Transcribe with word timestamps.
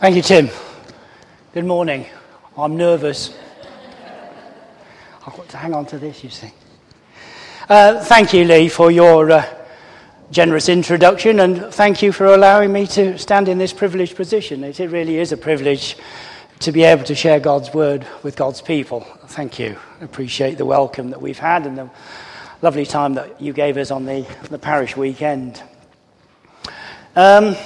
Thank 0.00 0.14
you, 0.14 0.22
Tim. 0.22 0.48
Good 1.52 1.64
morning. 1.64 2.06
I'm 2.56 2.76
nervous. 2.76 3.36
I've 5.26 5.36
got 5.36 5.48
to 5.48 5.56
hang 5.56 5.74
on 5.74 5.86
to 5.86 5.98
this, 5.98 6.22
you 6.22 6.30
see. 6.30 6.52
Uh, 7.68 8.04
thank 8.04 8.32
you, 8.32 8.44
Lee, 8.44 8.68
for 8.68 8.92
your 8.92 9.28
uh, 9.28 9.44
generous 10.30 10.68
introduction, 10.68 11.40
and 11.40 11.74
thank 11.74 12.00
you 12.00 12.12
for 12.12 12.26
allowing 12.26 12.72
me 12.72 12.86
to 12.86 13.18
stand 13.18 13.48
in 13.48 13.58
this 13.58 13.72
privileged 13.72 14.14
position. 14.14 14.62
It, 14.62 14.78
it 14.78 14.90
really 14.90 15.18
is 15.18 15.32
a 15.32 15.36
privilege 15.36 15.96
to 16.60 16.70
be 16.70 16.84
able 16.84 17.02
to 17.02 17.16
share 17.16 17.40
God's 17.40 17.74
word 17.74 18.06
with 18.22 18.36
God's 18.36 18.62
people. 18.62 19.00
Thank 19.26 19.58
you. 19.58 19.76
I 20.00 20.04
appreciate 20.04 20.58
the 20.58 20.64
welcome 20.64 21.10
that 21.10 21.20
we've 21.20 21.40
had 21.40 21.66
and 21.66 21.76
the 21.76 21.90
lovely 22.62 22.86
time 22.86 23.14
that 23.14 23.42
you 23.42 23.52
gave 23.52 23.76
us 23.76 23.90
on 23.90 24.04
the, 24.04 24.24
the 24.48 24.60
parish 24.60 24.96
weekend. 24.96 25.60
Um, 27.16 27.56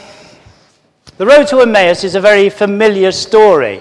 the 1.23 1.29
road 1.29 1.47
to 1.47 1.61
Emmaus 1.61 2.03
is 2.03 2.17
a 2.17 2.21
very 2.21 2.51
familiar 2.51 3.13
story. 3.13 3.81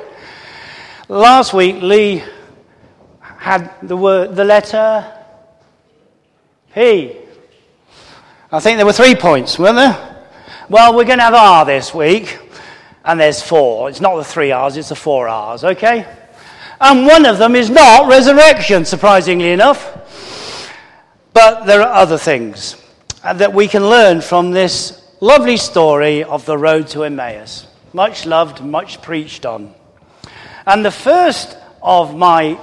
Last 1.08 1.56
week, 1.56 1.82
Lee 1.82 2.24
had 3.20 3.74
the, 3.82 3.98
word, 3.98 4.36
the 4.36 4.44
letter 4.44 5.12
P. 6.76 7.18
I 8.52 8.60
think 8.60 8.78
there 8.78 8.86
were 8.86 8.94
three 8.94 9.16
points, 9.16 9.58
weren't 9.58 9.78
there? 9.78 10.28
Well, 10.70 10.96
we're 10.96 11.06
going 11.06 11.18
to 11.18 11.24
have 11.24 11.34
R 11.34 11.66
this 11.66 11.96
week, 11.96 12.38
and 13.04 13.20
there's 13.20 13.42
four. 13.42 13.90
It's 13.90 14.02
not 14.02 14.18
the 14.18 14.24
three 14.24 14.52
R's, 14.52 14.78
it's 14.78 14.90
the 14.90 14.96
four 14.96 15.28
R's, 15.28 15.64
okay? 15.64 16.06
And 16.80 17.08
one 17.08 17.26
of 17.26 17.40
them 17.40 17.56
is 17.56 17.72
not 17.72 18.08
resurrection, 18.08 18.86
surprisingly 18.86 19.52
enough. 19.52 20.62
But 21.34 21.66
there 21.66 21.82
are 21.82 21.92
other 21.92 22.20
things 22.20 22.80
uh, 23.24 23.34
that 23.34 23.52
we 23.52 23.68
can 23.68 23.90
learn 23.90 24.22
from 24.22 24.52
this 24.52 25.01
lovely 25.22 25.56
story 25.56 26.24
of 26.24 26.46
the 26.48 26.58
road 26.58 26.88
to 26.88 27.04
Emmaus. 27.04 27.68
Much 27.94 28.26
loved, 28.26 28.62
much 28.62 29.02
preached 29.04 29.46
on. 29.46 29.74
And 30.66 30.84
the 30.84 30.92
first 30.92 31.58
of 31.82 32.16
my 32.16 32.60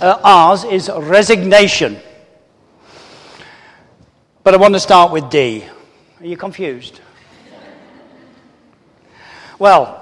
uh, 0.00 0.20
R's 0.22 0.64
is 0.64 0.88
resignation. 0.88 1.98
But 4.44 4.54
I 4.54 4.56
want 4.58 4.74
to 4.74 4.80
start 4.80 5.12
with 5.12 5.28
D. 5.28 5.64
Are 6.20 6.26
you 6.26 6.36
confused? 6.36 7.00
well, 9.58 9.96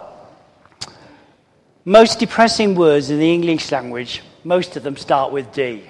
most 1.84 2.19
depressing 2.19 2.75
words 2.75 3.09
in 3.09 3.19
the 3.19 3.33
English 3.33 3.72
language, 3.72 4.22
most 4.44 4.77
of 4.77 4.83
them 4.83 4.97
start 4.98 5.33
with 5.33 5.53
D. 5.53 5.83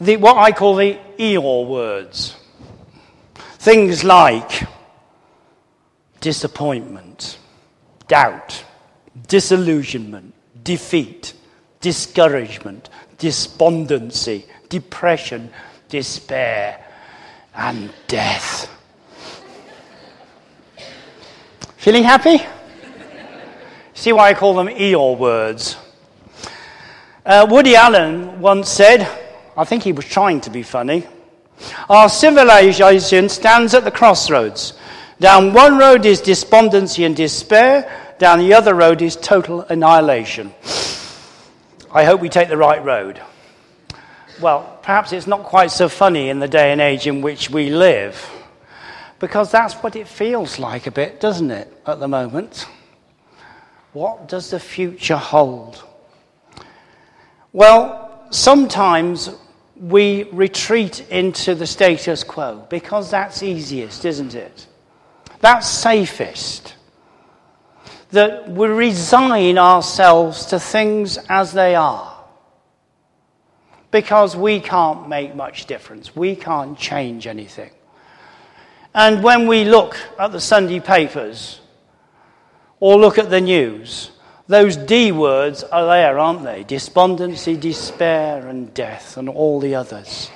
The, 0.00 0.16
what 0.16 0.36
I 0.36 0.50
call 0.50 0.74
the 0.74 0.98
Eeyore 1.16 1.68
words. 1.68 2.36
Things 3.64 4.04
like 4.04 4.66
disappointment, 6.20 7.38
doubt, 8.08 8.62
disillusionment, 9.26 10.34
defeat, 10.62 11.32
discouragement, 11.80 12.90
despondency, 13.16 14.44
depression, 14.68 15.48
despair, 15.88 16.84
and 17.54 17.90
death. 18.06 18.68
Feeling 21.78 22.04
happy? 22.04 22.44
See 23.94 24.12
why 24.12 24.28
I 24.28 24.34
call 24.34 24.56
them 24.56 24.66
Eeyore 24.68 25.16
words. 25.16 25.76
Uh, 27.24 27.46
Woody 27.48 27.76
Allen 27.76 28.42
once 28.42 28.68
said, 28.68 29.08
I 29.56 29.64
think 29.64 29.84
he 29.84 29.92
was 29.92 30.04
trying 30.04 30.42
to 30.42 30.50
be 30.50 30.62
funny, 30.62 31.06
our 31.88 32.08
civilization 32.08 33.28
stands 33.28 33.74
at 33.74 33.84
the 33.84 33.90
crossroads. 33.90 34.74
Down 35.20 35.52
one 35.52 35.78
road 35.78 36.04
is 36.06 36.20
despondency 36.20 37.04
and 37.04 37.14
despair, 37.14 37.90
down 38.18 38.40
the 38.40 38.54
other 38.54 38.74
road 38.74 39.02
is 39.02 39.16
total 39.16 39.62
annihilation. 39.62 40.54
I 41.92 42.04
hope 42.04 42.20
we 42.20 42.28
take 42.28 42.48
the 42.48 42.56
right 42.56 42.84
road. 42.84 43.20
Well, 44.40 44.78
perhaps 44.82 45.12
it's 45.12 45.28
not 45.28 45.44
quite 45.44 45.70
so 45.70 45.88
funny 45.88 46.28
in 46.28 46.40
the 46.40 46.48
day 46.48 46.72
and 46.72 46.80
age 46.80 47.06
in 47.06 47.22
which 47.22 47.50
we 47.50 47.70
live, 47.70 48.28
because 49.20 49.52
that's 49.52 49.74
what 49.74 49.94
it 49.94 50.08
feels 50.08 50.58
like 50.58 50.86
a 50.86 50.90
bit, 50.90 51.20
doesn't 51.20 51.50
it, 51.50 51.72
at 51.86 52.00
the 52.00 52.08
moment? 52.08 52.66
What 53.92 54.28
does 54.28 54.50
the 54.50 54.58
future 54.58 55.16
hold? 55.16 55.84
Well, 57.52 58.26
sometimes 58.30 59.30
we 59.76 60.24
retreat 60.24 61.06
into 61.10 61.54
the 61.54 61.66
status 61.66 62.22
quo 62.22 62.66
because 62.70 63.10
that's 63.10 63.42
easiest, 63.42 64.04
isn't 64.04 64.34
it? 64.34 64.66
That's 65.40 65.68
safest. 65.68 66.74
That 68.10 68.48
we 68.48 68.68
resign 68.68 69.58
ourselves 69.58 70.46
to 70.46 70.60
things 70.60 71.18
as 71.28 71.52
they 71.52 71.74
are 71.74 72.14
because 73.90 74.36
we 74.36 74.60
can't 74.60 75.08
make 75.08 75.34
much 75.34 75.66
difference. 75.66 76.14
We 76.14 76.36
can't 76.36 76.78
change 76.78 77.26
anything. 77.26 77.70
And 78.94 79.24
when 79.24 79.48
we 79.48 79.64
look 79.64 79.96
at 80.18 80.30
the 80.30 80.40
Sunday 80.40 80.78
papers 80.78 81.60
or 82.78 82.96
look 82.96 83.18
at 83.18 83.30
the 83.30 83.40
news, 83.40 84.10
those 84.46 84.76
D 84.76 85.10
words 85.10 85.64
are 85.64 85.86
there, 85.86 86.18
aren't 86.18 86.44
they? 86.44 86.64
Despondency, 86.64 87.56
despair, 87.56 88.46
and 88.46 88.72
death, 88.74 89.16
and 89.16 89.28
all 89.28 89.60
the 89.60 89.74
others. 89.74 90.30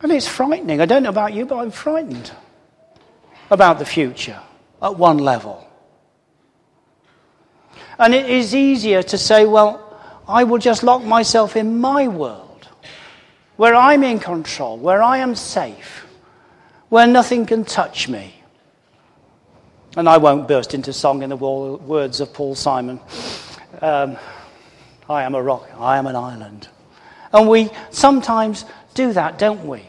And 0.00 0.12
it's 0.12 0.28
frightening. 0.28 0.80
I 0.80 0.86
don't 0.86 1.02
know 1.02 1.10
about 1.10 1.34
you, 1.34 1.44
but 1.44 1.56
I'm 1.58 1.70
frightened 1.70 2.30
about 3.50 3.78
the 3.78 3.84
future 3.84 4.40
at 4.80 4.96
one 4.96 5.18
level. 5.18 5.66
And 7.98 8.14
it 8.14 8.30
is 8.30 8.54
easier 8.54 9.02
to 9.02 9.18
say, 9.18 9.44
well, 9.44 9.84
I 10.26 10.44
will 10.44 10.58
just 10.58 10.82
lock 10.82 11.02
myself 11.02 11.56
in 11.56 11.80
my 11.80 12.06
world, 12.06 12.68
where 13.56 13.74
I'm 13.74 14.04
in 14.04 14.20
control, 14.20 14.78
where 14.78 15.02
I 15.02 15.18
am 15.18 15.34
safe, 15.34 16.06
where 16.88 17.06
nothing 17.06 17.44
can 17.44 17.64
touch 17.64 18.08
me. 18.08 18.37
And 19.98 20.08
I 20.08 20.18
won't 20.18 20.46
burst 20.46 20.74
into 20.74 20.92
song 20.92 21.24
in 21.24 21.30
the 21.30 21.36
words 21.36 22.20
of 22.20 22.32
Paul 22.32 22.54
Simon. 22.54 23.00
Um, 23.82 24.16
I 25.10 25.24
am 25.24 25.34
a 25.34 25.42
rock, 25.42 25.68
I 25.76 25.98
am 25.98 26.06
an 26.06 26.14
island. 26.14 26.68
And 27.32 27.48
we 27.48 27.68
sometimes 27.90 28.64
do 28.94 29.12
that, 29.14 29.40
don't 29.40 29.66
we? 29.66 29.82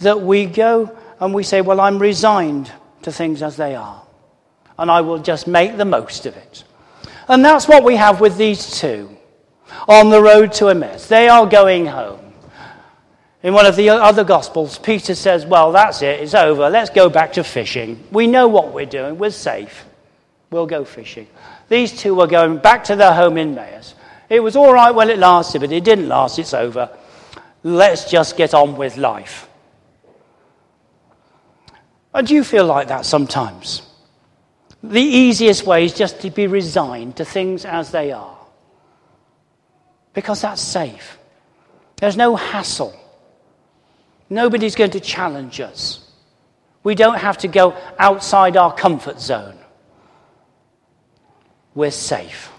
That 0.00 0.20
we 0.20 0.46
go 0.46 0.98
and 1.20 1.32
we 1.32 1.44
say, 1.44 1.60
Well, 1.60 1.80
I'm 1.80 2.00
resigned 2.00 2.72
to 3.02 3.12
things 3.12 3.40
as 3.40 3.56
they 3.56 3.76
are, 3.76 4.02
and 4.80 4.90
I 4.90 5.02
will 5.02 5.20
just 5.20 5.46
make 5.46 5.76
the 5.76 5.84
most 5.84 6.26
of 6.26 6.36
it. 6.36 6.64
And 7.28 7.44
that's 7.44 7.68
what 7.68 7.84
we 7.84 7.94
have 7.94 8.20
with 8.20 8.36
these 8.36 8.80
two 8.80 9.16
on 9.86 10.10
the 10.10 10.20
road 10.20 10.52
to 10.54 10.70
Emmaus. 10.70 11.06
They 11.06 11.28
are 11.28 11.46
going 11.46 11.86
home. 11.86 12.23
In 13.44 13.52
one 13.52 13.66
of 13.66 13.76
the 13.76 13.90
other 13.90 14.24
Gospels, 14.24 14.78
Peter 14.78 15.14
says, 15.14 15.44
Well, 15.44 15.70
that's 15.70 16.00
it, 16.00 16.20
it's 16.20 16.32
over, 16.32 16.70
let's 16.70 16.88
go 16.88 17.10
back 17.10 17.34
to 17.34 17.44
fishing. 17.44 18.02
We 18.10 18.26
know 18.26 18.48
what 18.48 18.72
we're 18.72 18.86
doing, 18.86 19.18
we're 19.18 19.30
safe. 19.30 19.84
We'll 20.50 20.66
go 20.66 20.86
fishing. 20.86 21.26
These 21.68 21.92
two 22.00 22.14
were 22.14 22.26
going 22.26 22.56
back 22.56 22.84
to 22.84 22.96
their 22.96 23.12
home 23.12 23.36
in 23.36 23.58
Emmaus. 23.58 23.94
It 24.30 24.40
was 24.40 24.56
all 24.56 24.72
right 24.72 24.94
while 24.94 25.10
it 25.10 25.18
lasted, 25.18 25.60
but 25.60 25.72
it 25.72 25.84
didn't 25.84 26.08
last, 26.08 26.38
it's 26.38 26.54
over. 26.54 26.88
Let's 27.62 28.10
just 28.10 28.38
get 28.38 28.54
on 28.54 28.78
with 28.78 28.96
life. 28.96 29.46
And 32.14 32.26
do 32.26 32.34
you 32.34 32.44
feel 32.44 32.64
like 32.64 32.88
that 32.88 33.04
sometimes? 33.04 33.82
The 34.82 35.02
easiest 35.02 35.66
way 35.66 35.84
is 35.84 35.92
just 35.92 36.20
to 36.22 36.30
be 36.30 36.46
resigned 36.46 37.16
to 37.16 37.26
things 37.26 37.66
as 37.66 37.90
they 37.90 38.10
are. 38.12 38.38
Because 40.14 40.40
that's 40.40 40.62
safe. 40.62 41.18
There's 41.96 42.16
no 42.16 42.36
hassle. 42.36 42.98
Nobody's 44.30 44.74
going 44.74 44.92
to 44.92 45.00
challenge 45.00 45.60
us. 45.60 46.00
We 46.82 46.94
don't 46.94 47.18
have 47.18 47.38
to 47.38 47.48
go 47.48 47.76
outside 47.98 48.56
our 48.56 48.74
comfort 48.74 49.20
zone. 49.20 49.58
We're 51.74 51.90
safe. 51.90 52.50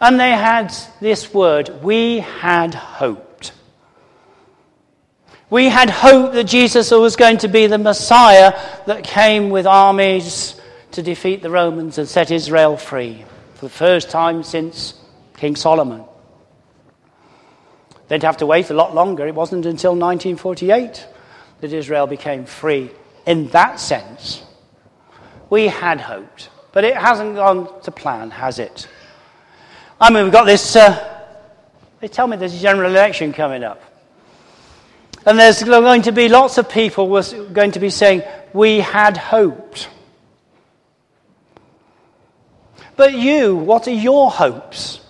And 0.00 0.20
they 0.20 0.30
had 0.30 0.74
this 1.00 1.32
word 1.32 1.82
we 1.82 2.20
had 2.20 2.74
hoped. 2.74 3.52
We 5.48 5.68
had 5.68 5.90
hoped 5.90 6.34
that 6.34 6.44
Jesus 6.44 6.90
was 6.90 7.16
going 7.16 7.38
to 7.38 7.48
be 7.48 7.66
the 7.66 7.78
Messiah 7.78 8.58
that 8.86 9.04
came 9.04 9.50
with 9.50 9.66
armies 9.66 10.60
to 10.92 11.02
defeat 11.02 11.42
the 11.42 11.50
Romans 11.50 11.98
and 11.98 12.08
set 12.08 12.30
Israel 12.30 12.76
free 12.76 13.24
for 13.54 13.66
the 13.66 13.70
first 13.70 14.10
time 14.10 14.42
since 14.42 14.94
King 15.36 15.56
Solomon. 15.56 16.04
They'd 18.08 18.22
have 18.22 18.36
to 18.38 18.46
wait 18.46 18.70
a 18.70 18.74
lot 18.74 18.94
longer. 18.94 19.26
It 19.26 19.34
wasn't 19.34 19.66
until 19.66 19.92
1948 19.92 21.06
that 21.60 21.72
Israel 21.72 22.06
became 22.06 22.44
free 22.44 22.90
in 23.26 23.48
that 23.48 23.80
sense. 23.80 24.42
We 25.50 25.66
had 25.66 26.00
hoped, 26.00 26.50
but 26.72 26.84
it 26.84 26.96
hasn't 26.96 27.36
gone 27.36 27.80
to 27.82 27.90
plan, 27.90 28.30
has 28.30 28.58
it? 28.58 28.88
I 30.00 30.10
mean, 30.10 30.24
we've 30.24 30.32
got 30.32 30.44
this. 30.44 30.76
Uh, 30.76 31.24
they 32.00 32.08
tell 32.08 32.26
me 32.26 32.36
there's 32.36 32.54
a 32.54 32.60
general 32.60 32.90
election 32.90 33.32
coming 33.32 33.64
up. 33.64 33.82
And 35.24 35.38
there's 35.38 35.62
going 35.62 36.02
to 36.02 36.12
be 36.12 36.28
lots 36.28 36.58
of 36.58 36.70
people 36.70 37.16
are 37.16 37.44
going 37.52 37.72
to 37.72 37.80
be 37.80 37.90
saying, 37.90 38.22
We 38.52 38.78
had 38.78 39.16
hoped. 39.16 39.88
But 42.96 43.14
you, 43.14 43.56
what 43.56 43.88
are 43.88 43.92
your 43.92 44.30
hopes? 44.30 45.00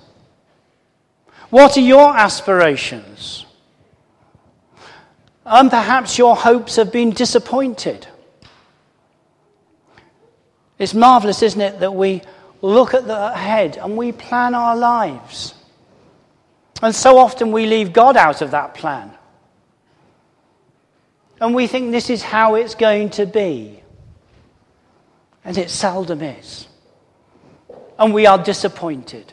What 1.51 1.77
are 1.77 1.81
your 1.81 2.17
aspirations? 2.17 3.47
And 5.45 5.71
perhaps 5.71 6.19
your 6.19 6.35
hopes 6.35 6.77
have 6.77 6.93
been 6.93 7.11
disappointed. 7.11 8.07
It's 10.79 10.93
marvelous, 10.93 11.43
isn't 11.43 11.61
it, 11.61 11.81
that 11.81 11.95
we 11.95 12.23
look 12.63 12.95
at 12.95 13.07
the 13.07 13.33
ahead 13.33 13.77
and 13.77 13.97
we 13.97 14.13
plan 14.13 14.55
our 14.55 14.77
lives. 14.77 15.55
And 16.83 16.95
so 16.95 17.19
often 17.19 17.53
we 17.53 17.67
leave 17.67 17.93
God 17.93 18.17
out 18.17 18.43
of 18.43 18.51
that 18.51 18.75
plan. 18.75 19.13
And 21.41 21.55
we 21.55 21.67
think 21.67 21.93
this 21.93 22.11
is 22.11 22.23
how 22.23 22.55
it's 22.57 22.75
going 22.75 23.11
to 23.11 23.27
be. 23.27 23.83
And 25.45 25.57
it 25.57 25.71
seldom 25.71 26.23
is. 26.23 26.67
And 27.99 28.13
we 28.13 28.27
are 28.27 28.43
disappointed. 28.43 29.33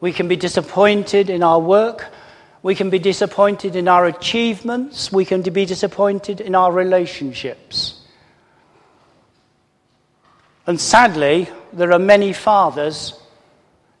We 0.00 0.12
can 0.12 0.28
be 0.28 0.36
disappointed 0.36 1.30
in 1.30 1.42
our 1.42 1.58
work. 1.58 2.12
We 2.62 2.74
can 2.74 2.90
be 2.90 2.98
disappointed 2.98 3.76
in 3.76 3.88
our 3.88 4.06
achievements. 4.06 5.12
We 5.12 5.24
can 5.24 5.42
be 5.42 5.66
disappointed 5.66 6.40
in 6.40 6.54
our 6.54 6.72
relationships. 6.72 8.00
And 10.66 10.80
sadly, 10.80 11.48
there 11.72 11.92
are 11.92 11.98
many 11.98 12.32
fathers 12.32 13.20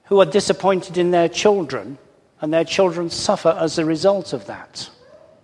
who 0.04 0.20
are 0.20 0.26
disappointed 0.26 0.98
in 0.98 1.10
their 1.10 1.28
children, 1.28 1.98
and 2.40 2.52
their 2.52 2.64
children 2.64 3.10
suffer 3.10 3.56
as 3.58 3.78
a 3.78 3.84
result 3.84 4.32
of 4.32 4.46
that, 4.46 4.88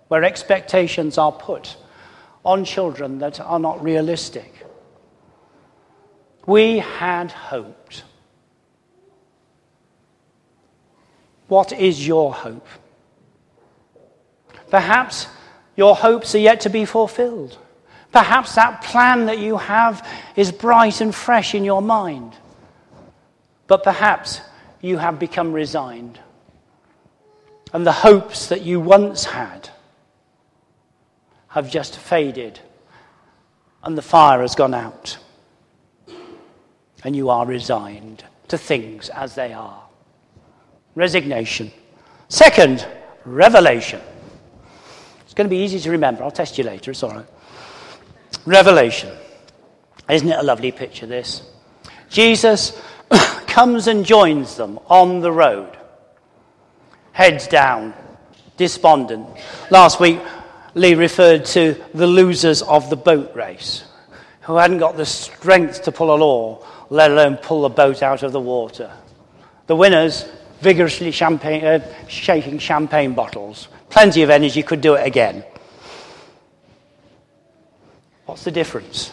where 0.08 0.24
expectations 0.24 1.18
are 1.18 1.32
put 1.32 1.76
on 2.44 2.64
children 2.64 3.18
that 3.18 3.40
are 3.40 3.58
not 3.58 3.82
realistic. 3.82 4.66
We 6.46 6.78
had 6.78 7.32
hoped. 7.32 8.04
What 11.50 11.72
is 11.72 12.06
your 12.06 12.32
hope? 12.32 12.66
Perhaps 14.70 15.26
your 15.74 15.96
hopes 15.96 16.32
are 16.36 16.38
yet 16.38 16.60
to 16.60 16.70
be 16.70 16.84
fulfilled. 16.84 17.58
Perhaps 18.12 18.54
that 18.54 18.82
plan 18.82 19.26
that 19.26 19.40
you 19.40 19.56
have 19.56 20.08
is 20.36 20.52
bright 20.52 21.00
and 21.00 21.12
fresh 21.12 21.56
in 21.56 21.64
your 21.64 21.82
mind. 21.82 22.36
But 23.66 23.82
perhaps 23.82 24.40
you 24.80 24.98
have 24.98 25.18
become 25.18 25.52
resigned. 25.52 26.20
And 27.72 27.84
the 27.84 27.90
hopes 27.90 28.46
that 28.50 28.62
you 28.62 28.78
once 28.78 29.24
had 29.24 29.70
have 31.48 31.68
just 31.68 31.98
faded. 31.98 32.60
And 33.82 33.98
the 33.98 34.02
fire 34.02 34.40
has 34.40 34.54
gone 34.54 34.74
out. 34.74 35.18
And 37.02 37.16
you 37.16 37.28
are 37.28 37.44
resigned 37.44 38.22
to 38.46 38.56
things 38.56 39.08
as 39.08 39.34
they 39.34 39.52
are. 39.52 39.89
Resignation. 40.94 41.72
Second, 42.28 42.86
revelation. 43.24 44.00
It's 45.24 45.34
going 45.34 45.46
to 45.46 45.50
be 45.50 45.62
easy 45.62 45.78
to 45.80 45.90
remember. 45.90 46.24
I'll 46.24 46.30
test 46.30 46.58
you 46.58 46.64
later. 46.64 46.90
It's 46.90 47.02
all 47.02 47.10
right. 47.10 47.26
Revelation. 48.46 49.16
Isn't 50.08 50.28
it 50.28 50.38
a 50.38 50.42
lovely 50.42 50.72
picture, 50.72 51.06
this? 51.06 51.42
Jesus 52.08 52.80
comes 53.46 53.86
and 53.86 54.04
joins 54.04 54.56
them 54.56 54.78
on 54.86 55.20
the 55.20 55.30
road, 55.30 55.76
heads 57.12 57.46
down, 57.46 57.94
despondent. 58.56 59.26
Last 59.70 60.00
week, 60.00 60.20
Lee 60.74 60.94
referred 60.94 61.44
to 61.46 61.80
the 61.94 62.06
losers 62.06 62.62
of 62.62 62.90
the 62.90 62.96
boat 62.96 63.34
race 63.34 63.84
who 64.42 64.56
hadn't 64.56 64.78
got 64.78 64.96
the 64.96 65.06
strength 65.06 65.82
to 65.82 65.92
pull 65.92 66.10
a 66.10 66.18
oar, 66.18 66.66
let 66.88 67.10
alone 67.10 67.36
pull 67.36 67.62
the 67.62 67.68
boat 67.68 68.02
out 68.02 68.22
of 68.22 68.32
the 68.32 68.40
water. 68.40 68.90
The 69.66 69.76
winners, 69.76 70.28
vigorously 70.60 71.10
champagne, 71.10 71.64
uh, 71.64 72.06
shaking 72.08 72.58
champagne 72.58 73.14
bottles. 73.14 73.68
Plenty 73.88 74.22
of 74.22 74.30
energy, 74.30 74.62
could 74.62 74.80
do 74.80 74.94
it 74.94 75.06
again. 75.06 75.44
What's 78.26 78.44
the 78.44 78.50
difference? 78.50 79.12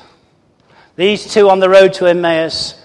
These 0.96 1.34
two 1.34 1.50
on 1.50 1.60
the 1.60 1.70
road 1.70 1.94
to 1.94 2.06
Emmaus, 2.06 2.80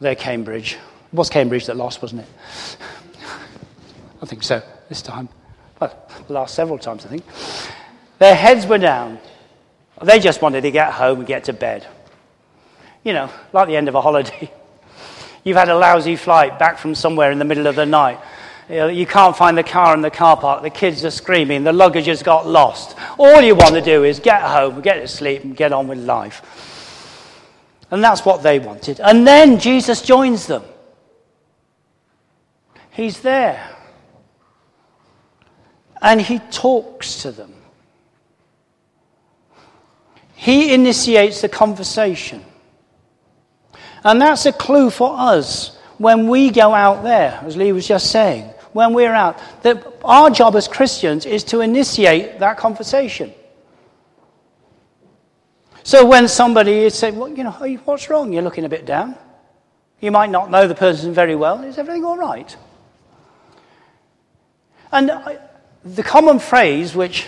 they're 0.00 0.14
Cambridge. 0.14 0.74
It 1.12 1.16
was 1.16 1.28
Cambridge 1.28 1.66
that 1.66 1.76
lost, 1.76 2.00
wasn't 2.02 2.22
it? 2.22 2.76
I 4.22 4.26
think 4.26 4.42
so, 4.42 4.62
this 4.88 5.02
time. 5.02 5.28
Well, 5.80 5.94
the 6.26 6.32
last 6.32 6.54
several 6.54 6.78
times, 6.78 7.04
I 7.04 7.08
think. 7.08 7.24
Their 8.18 8.34
heads 8.34 8.66
were 8.66 8.78
down. 8.78 9.18
They 10.02 10.20
just 10.20 10.40
wanted 10.42 10.62
to 10.62 10.70
get 10.70 10.92
home 10.92 11.18
and 11.18 11.26
get 11.26 11.44
to 11.44 11.52
bed. 11.52 11.86
You 13.04 13.12
know, 13.12 13.30
like 13.52 13.68
the 13.68 13.76
end 13.76 13.88
of 13.88 13.94
a 13.94 14.00
holiday. 14.00 14.50
You've 15.46 15.56
had 15.56 15.68
a 15.68 15.78
lousy 15.78 16.16
flight 16.16 16.58
back 16.58 16.76
from 16.76 16.96
somewhere 16.96 17.30
in 17.30 17.38
the 17.38 17.44
middle 17.44 17.68
of 17.68 17.76
the 17.76 17.86
night. 17.86 18.18
You, 18.68 18.74
know, 18.74 18.88
you 18.88 19.06
can't 19.06 19.36
find 19.36 19.56
the 19.56 19.62
car 19.62 19.94
in 19.94 20.00
the 20.00 20.10
car 20.10 20.36
park. 20.36 20.64
The 20.64 20.70
kids 20.70 21.04
are 21.04 21.10
screaming. 21.12 21.62
The 21.62 21.72
luggage 21.72 22.06
has 22.06 22.20
got 22.20 22.48
lost. 22.48 22.96
All 23.16 23.40
you 23.40 23.54
want 23.54 23.76
to 23.76 23.80
do 23.80 24.02
is 24.02 24.18
get 24.18 24.42
home, 24.42 24.80
get 24.80 24.96
to 24.96 25.06
sleep, 25.06 25.44
and 25.44 25.56
get 25.56 25.72
on 25.72 25.86
with 25.86 25.98
life. 25.98 26.42
And 27.92 28.02
that's 28.02 28.24
what 28.24 28.42
they 28.42 28.58
wanted. 28.58 28.98
And 28.98 29.24
then 29.24 29.60
Jesus 29.60 30.02
joins 30.02 30.48
them. 30.48 30.64
He's 32.90 33.20
there. 33.20 33.70
And 36.02 36.20
he 36.20 36.40
talks 36.50 37.22
to 37.22 37.30
them. 37.30 37.54
He 40.34 40.74
initiates 40.74 41.40
the 41.40 41.48
conversation. 41.48 42.44
And 44.06 44.22
that's 44.22 44.46
a 44.46 44.52
clue 44.52 44.88
for 44.90 45.18
us 45.18 45.76
when 45.98 46.28
we 46.28 46.50
go 46.50 46.72
out 46.72 47.02
there, 47.02 47.40
as 47.44 47.56
Lee 47.56 47.72
was 47.72 47.88
just 47.88 48.12
saying 48.12 48.44
when 48.72 48.94
we're 48.94 49.12
out. 49.12 49.40
That 49.62 49.84
our 50.04 50.30
job 50.30 50.54
as 50.54 50.68
Christians 50.68 51.26
is 51.26 51.42
to 51.44 51.60
initiate 51.60 52.38
that 52.38 52.56
conversation. 52.56 53.34
So 55.82 56.06
when 56.06 56.28
somebody 56.28 56.84
is 56.84 56.94
saying, 56.94 57.16
well, 57.16 57.28
you 57.28 57.42
know, 57.42 57.50
what's 57.84 58.08
wrong? 58.08 58.32
You're 58.32 58.42
looking 58.42 58.64
a 58.64 58.68
bit 58.68 58.86
down. 58.86 59.16
You 60.00 60.12
might 60.12 60.30
not 60.30 60.52
know 60.52 60.68
the 60.68 60.76
person 60.76 61.12
very 61.12 61.34
well. 61.34 61.64
Is 61.64 61.76
everything 61.76 62.04
all 62.04 62.16
right? 62.16 62.56
And 64.92 65.10
I, 65.10 65.38
the 65.84 66.04
common 66.04 66.38
phrase, 66.38 66.94
which, 66.94 67.26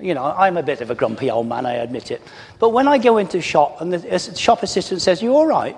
you 0.00 0.14
know, 0.14 0.24
I'm 0.24 0.56
a 0.56 0.64
bit 0.64 0.80
of 0.80 0.90
a 0.90 0.96
grumpy 0.96 1.30
old 1.30 1.46
man, 1.46 1.64
I 1.64 1.74
admit 1.74 2.10
it. 2.10 2.22
But 2.58 2.70
when 2.70 2.88
I 2.88 2.98
go 2.98 3.18
into 3.18 3.38
a 3.38 3.42
shop 3.42 3.80
and 3.80 3.92
the 3.92 4.18
shop 4.18 4.64
assistant 4.64 5.00
says, 5.00 5.22
You 5.22 5.36
all 5.36 5.46
right? 5.46 5.76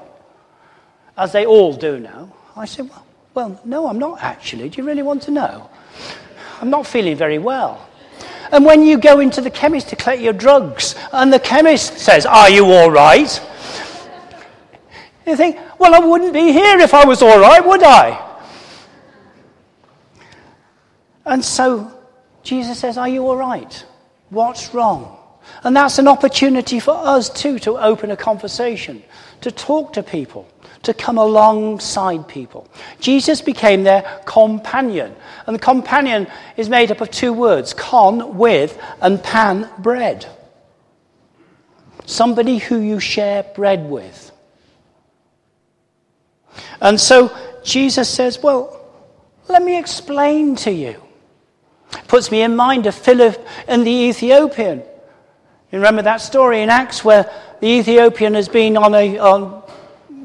As 1.17 1.33
they 1.33 1.47
all 1.47 1.75
do 1.75 1.99
now, 1.99 2.33
I 2.57 2.65
say, 2.65 2.83
Well, 2.83 3.07
well, 3.35 3.61
no, 3.65 3.87
I'm 3.87 3.99
not 3.99 4.23
actually. 4.23 4.69
Do 4.69 4.81
you 4.81 4.87
really 4.87 5.03
want 5.03 5.23
to 5.23 5.31
know? 5.31 5.71
I'm 6.61 6.71
not 6.71 6.87
feeling 6.87 7.17
very 7.17 7.39
well. 7.39 7.87
And 8.53 8.65
when 8.65 8.83
you 8.83 8.99
go 8.99 9.21
into 9.21 9.41
the 9.41 9.51
chemist 9.51 9.89
to 9.91 9.97
collect 9.97 10.21
your 10.21 10.33
drugs, 10.33 10.97
and 11.13 11.33
the 11.33 11.39
chemist 11.39 11.99
says, 11.99 12.27
Are 12.27 12.51
you 12.51 12.67
all 12.67 12.91
right? 12.91 13.41
You 15.27 15.37
think, 15.37 15.59
Well, 15.79 15.95
I 15.95 16.01
wouldn't 16.01 16.33
be 16.33 16.53
here 16.53 16.79
if 16.81 16.93
I 16.93 17.05
was 17.05 17.23
all 17.23 17.39
right, 17.39 17.65
would 17.65 17.83
I? 17.83 18.27
And 21.25 21.45
so 21.45 21.93
Jesus 22.43 22.79
says, 22.79 22.99
Are 22.99 23.09
you 23.09 23.27
all 23.27 23.37
right? 23.37 23.85
What's 24.31 24.75
wrong? 24.75 25.20
And 25.63 25.77
that's 25.77 25.99
an 25.99 26.09
opportunity 26.09 26.81
for 26.81 26.97
us 26.97 27.29
too 27.29 27.59
to 27.61 27.79
open 27.79 28.11
a 28.11 28.17
conversation, 28.17 29.03
to 29.43 29.51
talk 29.51 29.93
to 29.95 30.03
people 30.03 30.49
to 30.83 30.95
come 30.95 31.19
alongside 31.19 32.27
people. 32.27 32.67
Jesus 33.01 33.43
became 33.43 33.83
their 33.83 34.03
companion. 34.25 35.15
And 35.47 35.55
the 35.55 35.61
companion 35.61 36.27
is 36.57 36.69
made 36.69 36.91
up 36.91 37.01
of 37.01 37.11
two 37.11 37.33
words 37.33 37.75
con, 37.75 38.39
with, 38.39 38.81
and 39.03 39.23
pan, 39.23 39.69
bread. 39.79 40.27
Somebody 42.07 42.59
who 42.59 42.79
you 42.81 42.99
share 42.99 43.43
bread 43.43 43.89
with. 43.89 44.33
And 46.81 46.99
so 46.99 47.37
Jesus 47.63 48.09
says, 48.09 48.43
Well, 48.43 48.77
let 49.49 49.63
me 49.63 49.79
explain 49.79 50.57
to 50.57 50.73
you. 50.73 51.01
Puts 52.09 52.31
me 52.31 52.43
in 52.43 52.57
mind 52.57 52.87
of 52.87 52.95
Philip 52.95 53.47
and 53.69 53.87
the 53.87 53.91
Ethiopian. 53.91 54.83
You 55.73 55.79
remember 55.79 56.03
that 56.03 56.21
story 56.21 56.63
in 56.63 56.69
Acts 56.69 57.05
where 57.05 57.31
the 57.61 57.67
Ethiopian 57.67 58.35
has 58.35 58.49
been 58.49 58.77
on 58.77 58.95
a, 58.95 59.19
on 59.19 59.63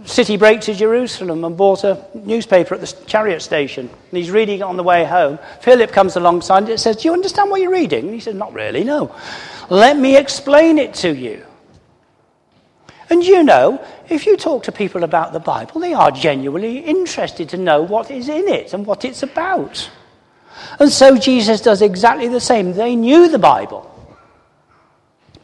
city 0.05 0.37
break 0.37 0.61
to 0.61 0.73
Jerusalem 0.73 1.43
and 1.43 1.55
bought 1.55 1.83
a 1.83 2.03
newspaper 2.15 2.75
at 2.75 2.81
the 2.81 3.05
chariot 3.05 3.41
station. 3.41 3.87
And 3.89 4.17
he's 4.17 4.31
reading 4.31 4.59
it 4.59 4.63
on 4.63 4.77
the 4.77 4.83
way 4.83 5.03
home. 5.03 5.37
Philip 5.61 5.91
comes 5.91 6.15
alongside 6.15 6.59
and 6.59 6.69
it 6.69 6.79
says, 6.79 6.97
Do 6.97 7.07
you 7.07 7.13
understand 7.13 7.51
what 7.51 7.61
you're 7.61 7.71
reading? 7.71 8.05
And 8.05 8.13
he 8.13 8.19
says, 8.19 8.35
Not 8.35 8.53
really, 8.53 8.83
no. 8.83 9.15
Let 9.69 9.97
me 9.97 10.17
explain 10.17 10.79
it 10.79 10.93
to 10.95 11.13
you. 11.13 11.45
And 13.09 13.23
you 13.23 13.43
know, 13.43 13.85
if 14.09 14.25
you 14.25 14.37
talk 14.37 14.63
to 14.63 14.71
people 14.71 15.03
about 15.03 15.31
the 15.31 15.39
Bible, 15.39 15.79
they 15.79 15.93
are 15.93 16.09
genuinely 16.09 16.79
interested 16.79 17.49
to 17.49 17.57
know 17.57 17.83
what 17.83 18.09
is 18.09 18.29
in 18.29 18.47
it 18.47 18.73
and 18.73 18.85
what 18.85 19.05
it's 19.05 19.21
about. 19.21 19.89
And 20.79 20.91
so 20.91 21.17
Jesus 21.17 21.61
does 21.61 21.83
exactly 21.83 22.29
the 22.29 22.39
same. 22.39 22.73
They 22.73 22.95
knew 22.95 23.29
the 23.29 23.37
Bible. 23.39 23.91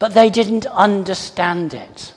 But 0.02 0.16
they 0.16 0.32
didn't 0.32 0.66
understand 0.66 1.76
it. 1.76 2.16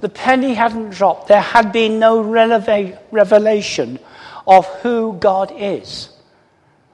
The 0.00 0.08
penny 0.08 0.54
hadn't 0.54 0.88
dropped. 0.88 1.28
There 1.28 1.38
had 1.38 1.70
been 1.70 1.98
no 1.98 2.22
revelation 2.22 3.98
of 4.46 4.66
who 4.80 5.12
God 5.20 5.52
is 5.54 6.08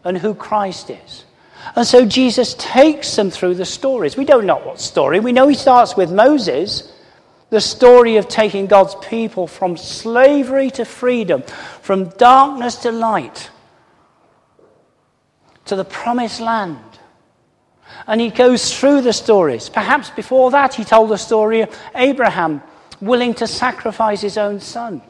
and 0.03 0.19
who 0.19 0.35
Christ 0.35 0.91
is. 0.91 1.25
And 1.77 1.87
so 1.87 2.05
Jesus 2.05 2.55
takes 2.59 3.15
them 3.15 3.31
through 3.31 3.55
the 3.55 3.65
stories. 3.65 4.17
We 4.17 4.25
don't 4.25 4.47
know 4.47 4.57
what 4.57 4.81
story. 4.81 5.21
We 5.21 5.31
know 5.31 5.47
he 5.47 5.55
starts 5.55 5.97
with 5.97 6.11
Moses, 6.11 6.93
the 7.51 7.61
story 7.61 8.17
of 8.17 8.27
taking 8.27 8.67
God's 8.67 8.97
people 8.97 9.47
from 9.47 9.77
slavery 9.77 10.73
to 10.73 10.85
freedom, 10.85 11.45
from 11.83 12.09
darkness 12.09 12.75
to 12.79 12.91
light, 12.91 13.49
to 15.67 15.77
the 15.77 15.85
promised 15.85 16.41
land. 16.41 16.81
And 18.07 18.21
he 18.21 18.31
goes 18.31 18.77
through 18.79 19.03
the 19.03 19.13
stories. 19.13 19.69
Perhaps 19.69 20.11
before 20.11 20.51
that, 20.53 20.75
he 20.75 20.85
told 20.85 21.11
the 21.11 21.19
story 21.19 21.63
of 21.63 21.79
Abraham 21.95 22.63
willing 23.01 23.35
to 23.35 23.47
sacrifice 23.47 24.21
his 24.21 24.39
own 24.39 24.61
son. 24.61 25.03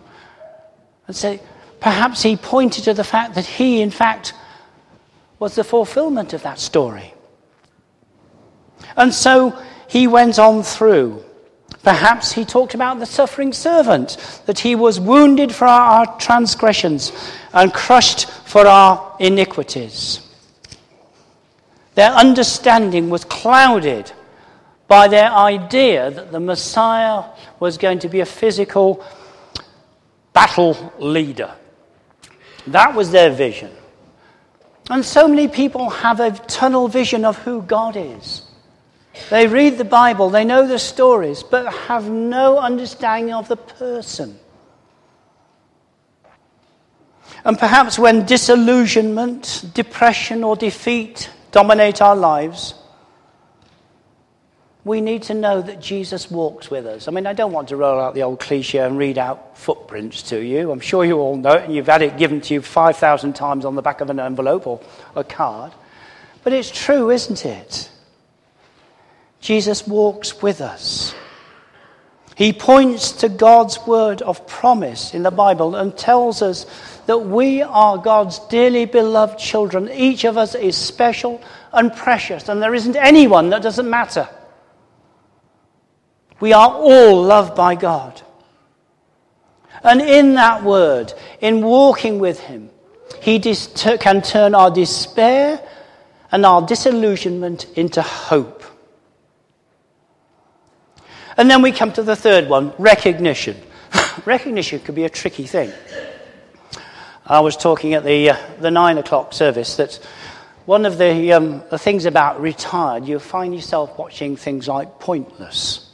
And 1.07 1.15
say, 1.15 1.41
perhaps 1.81 2.23
he 2.23 2.37
pointed 2.37 2.85
to 2.85 2.95
the 2.95 3.05
fact 3.05 3.35
that 3.35 3.47
he, 3.47 3.81
in 3.83 3.91
fact, 3.91 4.33
was 5.39 5.55
the 5.55 5.65
fulfillment 5.65 6.33
of 6.33 6.43
that 6.43 6.59
story. 6.59 7.13
And 8.97 9.13
so 9.13 9.63
he 9.89 10.07
went 10.07 10.39
on 10.39 10.63
through. 10.63 11.23
Perhaps 11.83 12.33
he 12.33 12.45
talked 12.45 12.75
about 12.75 12.99
the 12.99 13.07
suffering 13.07 13.53
servant, 13.53 14.17
that 14.47 14.59
he 14.59 14.75
was 14.75 14.99
wounded 14.99 15.55
for 15.55 15.67
our 15.67 16.19
transgressions 16.19 17.13
and 17.53 17.73
crushed 17.73 18.29
for 18.29 18.67
our 18.67 19.17
iniquities. 19.21 20.26
Their 21.97 22.13
understanding 22.13 23.09
was 23.09 23.25
clouded 23.25 24.13
by 24.87 25.09
their 25.09 25.31
idea 25.31 26.11
that 26.11 26.31
the 26.31 26.39
Messiah 26.39 27.25
was 27.59 27.79
going 27.79 28.01
to 28.01 28.09
be 28.09 28.21
a 28.21 28.27
physical 28.27 29.03
battle 30.35 30.93
leader. 30.99 31.55
That 32.67 32.95
was 32.95 33.11
their 33.11 33.31
vision. 33.31 33.73
And 34.91 35.05
so 35.05 35.27
many 35.27 35.49
people 35.49 35.89
have 35.89 36.21
a 36.21 36.33
tunnel 36.33 36.87
vision 36.87 37.25
of 37.25 37.39
who 37.39 37.63
God 37.63 37.97
is. 37.97 38.43
They 39.31 39.47
read 39.47 39.79
the 39.79 39.85
Bible, 39.85 40.29
they 40.29 40.45
know 40.45 40.69
the 40.69 40.79
stories, 40.79 41.43
but 41.43 41.73
have 41.73 42.11
no 42.11 42.59
understanding 42.59 43.33
of 43.33 43.49
the 43.49 43.57
person. 43.57 44.39
And 47.43 47.59
perhaps 47.59 47.99
when 47.99 48.27
disillusionment, 48.27 49.65
depression, 49.73 50.45
or 50.45 50.57
defeat 50.57 51.31
dominate 51.57 52.03
our 52.03 52.15
lives, 52.15 52.75
we 54.85 55.01
need 55.01 55.23
to 55.23 55.33
know 55.33 55.63
that 55.63 55.81
Jesus 55.81 56.31
walks 56.31 56.71
with 56.71 56.85
us. 56.85 57.09
I 57.09 57.13
mean, 57.13 57.27
I 57.27 57.33
don't 57.33 57.51
want 57.51 57.69
to 57.69 57.77
roll 57.77 57.99
out 57.99 58.15
the 58.15 58.25
old 58.25 58.41
cliche 58.41 58.81
and 58.81 58.99
read 58.99 59.17
out 59.17 59.57
footprints 59.57 60.21
to 60.25 60.39
you. 60.39 60.71
I'm 60.71 60.81
sure 60.81 61.03
you 61.03 61.17
all 61.17 61.35
know 61.35 61.53
it, 61.53 61.65
and 61.65 61.75
you've 61.75 61.87
had 61.87 62.03
it 62.03 62.19
given 62.19 62.43
to 62.43 62.53
you 62.53 62.61
5,000 62.61 63.35
times 63.35 63.65
on 63.65 63.75
the 63.75 63.81
back 63.81 64.03
of 64.03 64.11
an 64.11 64.21
envelope 64.21 64.67
or 64.67 64.83
a 65.15 65.25
card. 65.25 65.73
But 66.45 66.53
it's 66.53 66.71
true, 66.71 67.11
isn't 67.11 67.47
it? 67.47 67.89
Jesus 69.41 69.87
walks 69.87 70.43
with 70.43 70.61
us. 70.61 71.15
He 72.35 72.53
points 72.53 73.13
to 73.23 73.31
God's 73.31 73.79
word 73.87 74.21
of 74.21 74.47
promise 74.47 75.15
in 75.15 75.23
the 75.23 75.31
Bible 75.31 75.75
and 75.75 75.97
tells 75.97 76.43
us 76.43 76.67
that 77.07 77.19
we 77.19 77.63
are 77.63 77.99
God's 77.99 78.39
dearly 78.49 78.85
beloved 78.85 79.39
children. 79.39 79.89
Each 79.91 80.25
of 80.25 80.37
us 80.37 80.55
is 80.55 80.77
special 80.77 81.41
and 81.73 81.95
precious, 81.95 82.49
and 82.49 82.61
there 82.61 82.75
isn't 82.75 82.97
anyone 82.97 83.51
that 83.51 83.63
doesn't 83.63 83.89
matter. 83.89 84.29
We 86.41 86.53
are 86.53 86.71
all 86.71 87.23
loved 87.23 87.57
by 87.57 87.75
God. 87.77 88.21
And 89.83 90.01
in 90.01 90.35
that 90.35 90.65
word, 90.65 91.13
in 91.41 91.63
walking 91.63 92.19
with 92.19 92.41
Him, 92.41 92.71
He 93.21 93.39
dis- 93.39 93.69
can 94.01 94.21
turn 94.23 94.55
our 94.55 94.71
despair 94.71 95.61
and 96.33 96.45
our 96.45 96.63
disillusionment 96.63 97.67
into 97.77 98.03
hope. 98.03 98.65
And 101.37 101.51
then 101.51 101.63
we 101.63 101.73
come 101.73 101.93
to 101.93 102.03
the 102.03 102.17
third 102.17 102.49
one 102.49 102.73
recognition. 102.79 103.57
recognition 104.25 104.81
could 104.81 104.95
be 104.95 105.05
a 105.05 105.11
tricky 105.11 105.47
thing. 105.47 105.73
I 107.29 107.41
was 107.41 107.57
talking 107.57 107.95
at 107.95 108.05
the, 108.05 108.31
uh, 108.31 108.37
the 108.61 108.71
nine 108.71 108.99
o'clock 108.99 109.33
service 109.33 109.77
that 109.77 109.97
one 110.65 110.87
of 110.87 110.97
the, 110.97 111.33
um, 111.33 111.63
the 111.71 111.79
things 111.79 112.05
about 112.05 112.41
retired, 112.41 113.05
you 113.05 113.19
find 113.19 113.53
yourself 113.53 113.99
watching 113.99 114.37
things 114.37 114.69
like 114.69 115.01
Pointless. 115.01 115.91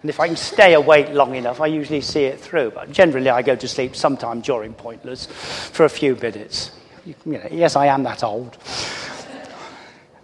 And 0.00 0.08
if 0.08 0.20
I 0.20 0.28
can 0.28 0.36
stay 0.36 0.74
awake 0.74 1.08
long 1.10 1.34
enough, 1.34 1.60
I 1.60 1.66
usually 1.66 2.00
see 2.00 2.24
it 2.24 2.38
through. 2.38 2.70
But 2.70 2.92
generally, 2.92 3.30
I 3.30 3.42
go 3.42 3.56
to 3.56 3.66
sleep 3.66 3.96
sometime 3.96 4.40
during 4.40 4.72
Pointless 4.72 5.26
for 5.26 5.84
a 5.84 5.88
few 5.88 6.14
minutes. 6.14 6.70
You 7.04 7.14
know, 7.24 7.48
yes, 7.50 7.74
I 7.74 7.86
am 7.86 8.04
that 8.04 8.22
old. 8.22 8.56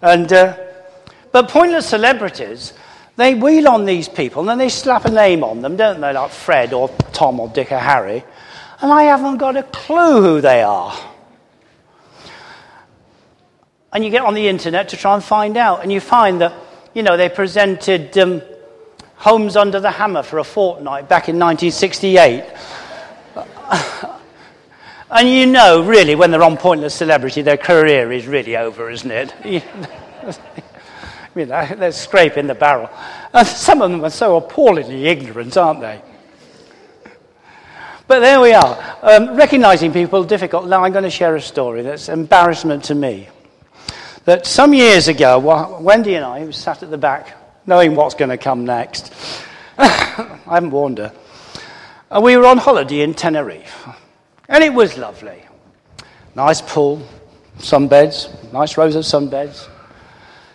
And, 0.01 0.33
uh, 0.33 0.57
but 1.33 1.49
Pointless 1.49 1.89
celebrities, 1.89 2.75
they 3.17 3.35
wheel 3.35 3.69
on 3.69 3.85
these 3.85 4.09
people 4.09 4.41
and 4.41 4.49
then 4.49 4.59
they 4.59 4.69
slap 4.69 5.05
a 5.05 5.11
name 5.11 5.45
on 5.45 5.63
them, 5.63 5.77
don't 5.77 6.01
they? 6.01 6.13
Like 6.13 6.31
Fred 6.31 6.73
or 6.73 6.89
Tom 7.13 7.41
or 7.41 7.49
Dick 7.49 7.73
or 7.73 7.79
Harry. 7.79 8.25
And 8.81 8.93
I 8.93 9.05
haven't 9.05 9.39
got 9.39 9.57
a 9.57 9.63
clue 9.63 10.21
who 10.21 10.41
they 10.41 10.63
are. 10.63 10.95
And 13.93 14.05
you 14.05 14.11
get 14.11 14.23
on 14.23 14.35
the 14.35 14.49
internet 14.49 14.89
to 14.89 14.97
try 14.97 15.15
and 15.15 15.23
find 15.23 15.57
out. 15.57 15.83
And 15.83 15.93
you 15.93 16.01
find 16.01 16.41
that, 16.41 16.53
you 16.95 17.03
know, 17.03 17.17
they 17.17 17.29
presented. 17.29 18.19
Um, 18.19 18.43
Homes 19.25 19.57
Under 19.57 19.81
the 19.81 19.91
Hammer 19.91 20.23
for 20.23 20.39
a 20.39 20.45
fortnight 20.45 21.09
back 21.09 21.31
in 21.31 21.39
1968. 21.39 22.45
and 25.11 25.29
you 25.31 25.47
know, 25.47 25.83
really, 25.83 26.15
when 26.15 26.31
they're 26.31 26.43
on 26.43 26.59
Pointless 26.59 26.95
Celebrity, 26.95 27.41
their 27.41 27.57
career 27.57 28.13
is 28.13 28.27
really 28.27 28.55
over, 28.55 28.91
isn't 28.91 29.11
it? 29.11 29.33
you 31.37 31.47
know, 31.47 31.67
they're 31.77 31.93
scraping 31.93 32.47
the 32.47 32.55
barrel. 32.55 32.91
And 33.33 33.47
some 33.47 33.83
of 33.83 33.91
them 33.91 34.05
are 34.05 34.11
so 34.11 34.37
appallingly 34.37 35.07
ignorant, 35.07 35.57
aren't 35.57 35.81
they? 35.81 36.01
But 38.07 38.21
there 38.21 38.41
we 38.41 38.53
are. 38.53 38.99
Um, 39.03 39.35
recognizing 39.35 39.93
people 39.93 40.25
difficult. 40.25 40.67
Now 40.67 40.85
I'm 40.85 40.93
going 40.93 41.05
to 41.05 41.11
share 41.11 41.37
a 41.37 41.41
story 41.41 41.83
that's 41.83 42.09
embarrassment 42.09 42.85
to 42.85 42.95
me. 42.95 43.29
That 44.27 44.47
some 44.47 44.75
years 44.75 45.09
ago, 45.09 45.39
Wendy 45.81 46.15
and 46.15 46.25
I, 46.25 46.41
who 46.41 46.53
sat 46.53 46.83
at 46.83 46.91
the 46.91 46.99
back 46.99 47.35
knowing 47.67 47.95
what's 47.95 48.15
going 48.15 48.31
to 48.31 48.37
come 48.37 48.65
next. 48.65 49.13
I 49.79 50.39
haven't 50.47 50.71
warned 50.71 50.99
her. 50.99 51.13
And 52.11 52.23
we 52.23 52.37
were 52.37 52.47
on 52.47 52.59
holiday 52.59 53.01
in 53.01 53.15
Tenerife. 53.15 53.89
And 54.49 54.63
it 54.63 54.73
was 54.73 54.99
lovely. 54.99 55.43
Nice 56.35 56.61
pool, 56.61 57.07
sunbeds, 57.59 58.53
nice 58.53 58.77
rows 58.77 58.97
of 58.97 59.05
sunbeds. 59.05 59.69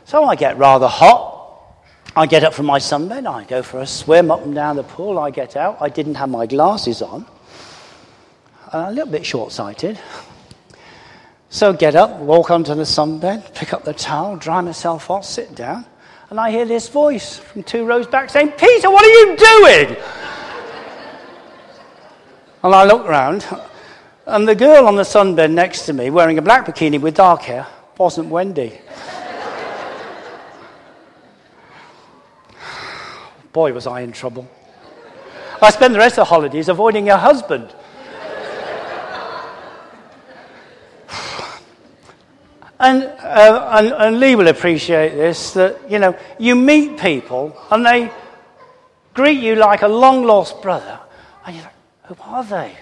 So 0.10 0.24
I 0.24 0.36
get 0.36 0.58
rather 0.58 0.88
hot. 0.88 1.78
I 2.16 2.26
get 2.26 2.44
up 2.44 2.56
from 2.56 2.66
my 2.66 2.80
sunbed. 2.80 3.32
I 3.32 3.44
go 3.44 3.62
for 3.62 3.82
a 3.82 3.86
swim 3.86 4.32
up 4.32 4.44
and 4.44 4.56
down 4.56 4.76
the 4.76 4.82
pool. 4.82 5.20
I 5.20 5.30
get 5.30 5.56
out. 5.56 5.78
I 5.80 5.90
didn't 5.90 6.16
have 6.16 6.30
my 6.30 6.48
glasses 6.48 7.04
on. 7.04 7.28
a 8.74 8.92
little 8.92 9.12
bit 9.12 9.24
short 9.24 9.52
sighted. 9.52 10.00
So 11.52 11.74
get 11.74 11.96
up, 11.96 12.18
walk 12.22 12.50
onto 12.50 12.74
the 12.74 12.86
sunbed, 12.86 13.54
pick 13.54 13.72
up 13.72 13.84
the 13.84 13.94
towel, 13.94 14.36
dry 14.36 14.62
myself 14.62 15.12
off, 15.12 15.26
sit 15.26 15.54
down 15.54 15.86
and 16.32 16.40
I 16.40 16.50
hear 16.50 16.66
this 16.66 16.90
voice 16.90 17.38
from 17.38 17.62
two 17.62 17.86
rows 17.86 18.08
back 18.08 18.32
saying, 18.32 18.54
Peter, 18.54 18.90
what 18.90 19.06
are 19.06 19.10
you 19.10 19.38
doing? 19.38 19.96
and 22.64 22.74
I 22.74 22.84
look 22.84 23.08
round, 23.08 23.46
and 24.26 24.48
the 24.48 24.56
girl 24.56 24.88
on 24.88 24.96
the 24.96 25.04
sunbed 25.04 25.52
next 25.52 25.86
to 25.86 25.94
me, 25.94 26.10
wearing 26.10 26.40
a 26.40 26.42
black 26.42 26.66
bikini 26.66 27.00
with 27.00 27.14
dark 27.14 27.44
hair, 27.44 27.68
wasn't 27.96 28.30
Wendy. 28.30 28.80
Boy, 33.54 33.74
was 33.74 33.88
I 33.88 34.02
in 34.02 34.12
trouble. 34.12 34.48
I 35.62 35.72
spent 35.72 35.94
the 35.94 36.00
rest 36.00 36.14
of 36.14 36.22
the 36.22 36.26
holidays 36.26 36.70
avoiding 36.70 37.08
her 37.08 37.18
husband. 37.18 37.74
And, 42.82 43.04
uh, 43.04 43.70
and, 43.74 43.88
and 43.92 44.20
Lee 44.22 44.36
will 44.36 44.48
appreciate 44.48 45.10
this 45.10 45.52
that, 45.54 45.92
you 45.92 46.00
know, 46.00 46.18
you 46.40 46.56
meet 46.56 46.98
people 46.98 47.58
and 47.70 47.86
they 47.86 48.10
greet 49.14 49.44
you 49.44 49.56
like 49.56 49.82
a 49.82 49.88
long 49.88 50.24
lost 50.24 50.62
brother. 50.62 50.98
And 51.46 51.58
you're 51.58 51.66
like, 51.66 51.74
who 52.06 52.16
are 52.24 52.44
they? 52.46 52.78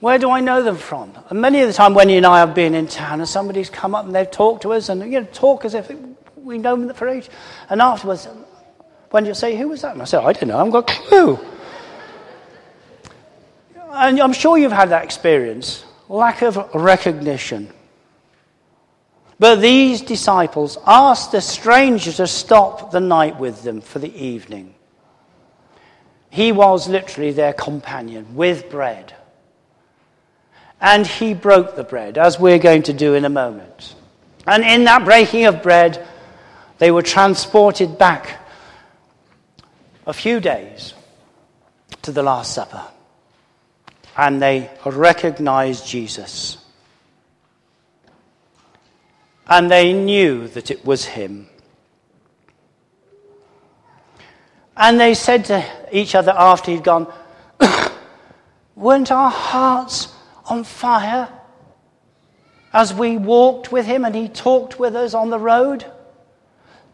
Where 0.00 0.18
do 0.18 0.30
I 0.30 0.40
know 0.40 0.62
them 0.62 0.76
from? 0.76 1.12
And 1.30 1.40
many 1.40 1.62
of 1.62 1.68
the 1.68 1.72
time, 1.72 1.94
you 1.94 2.16
and 2.16 2.26
I 2.26 2.40
have 2.40 2.54
been 2.54 2.74
in 2.74 2.86
town 2.86 3.20
and 3.20 3.28
somebody's 3.28 3.70
come 3.70 3.94
up 3.94 4.04
and 4.04 4.14
they've 4.14 4.30
talked 4.30 4.62
to 4.62 4.74
us 4.74 4.90
and, 4.90 5.00
you 5.10 5.20
know, 5.20 5.26
talk 5.32 5.64
as 5.64 5.72
if 5.72 5.90
we 6.36 6.58
know 6.58 6.76
them 6.76 6.94
for 6.94 7.08
age. 7.08 7.30
And 7.70 7.80
afterwards, 7.80 8.28
when 9.10 9.26
you 9.26 9.34
say, 9.34 9.56
who 9.56 9.68
was 9.68 9.82
that? 9.82 9.92
And 9.92 10.02
I 10.02 10.04
said, 10.04 10.24
I 10.24 10.32
don't 10.32 10.48
know, 10.48 10.54
I 10.54 10.58
haven't 10.58 10.72
got 10.72 10.90
a 10.90 10.94
clue. 10.94 11.38
And 13.92 14.20
I'm 14.20 14.32
sure 14.32 14.56
you've 14.56 14.72
had 14.72 14.90
that 14.90 15.04
experience 15.04 15.84
lack 16.08 16.42
of 16.42 16.56
recognition. 16.74 17.70
But 19.38 19.56
these 19.56 20.02
disciples 20.02 20.76
asked 20.86 21.32
the 21.32 21.40
stranger 21.40 22.12
to 22.12 22.26
stop 22.26 22.90
the 22.90 23.00
night 23.00 23.38
with 23.38 23.62
them 23.62 23.80
for 23.80 23.98
the 23.98 24.14
evening. 24.14 24.74
He 26.28 26.52
was 26.52 26.88
literally 26.88 27.32
their 27.32 27.52
companion 27.52 28.34
with 28.34 28.70
bread. 28.70 29.14
And 30.80 31.06
he 31.06 31.34
broke 31.34 31.74
the 31.74 31.84
bread, 31.84 32.18
as 32.18 32.38
we're 32.38 32.58
going 32.58 32.84
to 32.84 32.92
do 32.92 33.14
in 33.14 33.24
a 33.24 33.30
moment. 33.30 33.94
And 34.46 34.62
in 34.62 34.84
that 34.84 35.04
breaking 35.04 35.46
of 35.46 35.62
bread, 35.62 36.06
they 36.78 36.90
were 36.90 37.02
transported 37.02 37.98
back 37.98 38.39
a 40.06 40.12
few 40.12 40.40
days 40.40 40.94
to 42.02 42.12
the 42.12 42.22
Last 42.22 42.54
Supper. 42.54 42.84
And 44.16 44.40
they 44.40 44.70
recognized 44.84 45.86
Jesus. 45.86 46.58
And 49.46 49.70
they 49.70 49.92
knew 49.92 50.48
that 50.48 50.70
it 50.70 50.84
was 50.84 51.04
him. 51.04 51.48
And 54.76 54.98
they 54.98 55.14
said 55.14 55.44
to 55.46 55.64
each 55.92 56.14
other 56.14 56.32
after 56.36 56.70
he'd 56.70 56.84
gone, 56.84 57.12
Weren't 58.76 59.12
our 59.12 59.30
hearts 59.30 60.08
on 60.46 60.64
fire 60.64 61.28
as 62.72 62.94
we 62.94 63.16
walked 63.16 63.72
with 63.72 63.84
him 63.84 64.04
and 64.04 64.14
he 64.14 64.28
talked 64.28 64.78
with 64.78 64.96
us 64.96 65.12
on 65.12 65.30
the 65.30 65.38
road? 65.38 65.84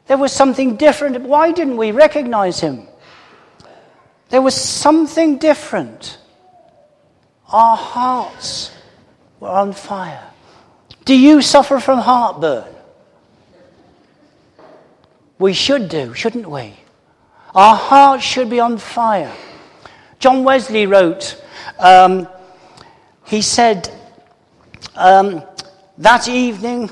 There 0.07 0.17
was 0.17 0.33
something 0.33 0.77
different. 0.77 1.21
Why 1.23 1.53
didn't 1.53 1.77
we 1.77 1.93
recognize 1.93 2.61
him? 2.61 2.89
There 4.29 4.43
was 4.43 4.55
something 4.55 5.39
different. 5.39 6.19
Our 7.53 7.77
hearts 7.77 8.73
were 9.39 9.49
on 9.49 9.73
fire. 9.73 10.31
Do 11.05 11.17
you 11.17 11.41
suffer 11.43 11.79
from 11.79 12.01
heartburn? 12.01 12.75
We 15.39 15.53
should 15.53 15.89
do, 15.89 16.15
shouldn't 16.15 16.51
we? 16.51 16.75
Our 17.55 17.77
hearts 17.77 18.25
should 18.25 18.51
be 18.51 18.59
on 18.59 18.79
fire. 18.79 19.33
John 20.19 20.45
Wesley 20.45 20.87
wrote, 20.87 21.41
um, 21.79 22.27
he 23.25 23.43
said, 23.43 23.91
um, 24.95 25.43
that 25.99 26.29
evening, 26.29 26.91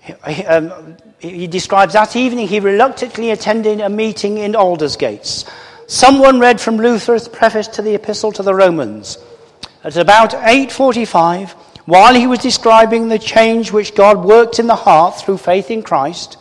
he, 0.00 0.12
um, 0.44 0.96
he 1.18 1.46
describes 1.46 1.94
that 1.94 2.16
evening 2.16 2.48
he 2.48 2.60
reluctantly 2.60 3.30
attended 3.30 3.80
a 3.80 3.88
meeting 3.88 4.38
in 4.38 4.54
Aldersgates. 4.54 5.44
Someone 5.92 6.40
read 6.40 6.58
from 6.58 6.78
Luther's 6.78 7.28
preface 7.28 7.68
to 7.68 7.82
the 7.82 7.94
Epistle 7.94 8.32
to 8.32 8.42
the 8.42 8.54
Romans. 8.54 9.18
At 9.84 9.98
about 9.98 10.32
8:45, 10.32 11.54
while 11.84 12.14
he 12.14 12.26
was 12.26 12.38
describing 12.38 13.08
the 13.08 13.18
change 13.18 13.72
which 13.72 13.94
God 13.94 14.24
worked 14.24 14.58
in 14.58 14.68
the 14.68 14.84
heart 14.86 15.16
through 15.16 15.36
faith 15.36 15.70
in 15.70 15.82
Christ, 15.82 16.38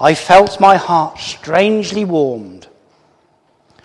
I 0.00 0.14
felt 0.14 0.58
my 0.58 0.74
heart 0.74 1.20
strangely 1.20 2.04
warmed. 2.04 2.66